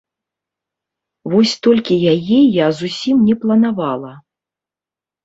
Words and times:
Вось 1.33 1.53
толькі 1.67 1.93
яе 2.13 2.39
я 2.53 2.67
зусім 2.79 3.21
не 3.27 3.35
планавала. 3.45 4.11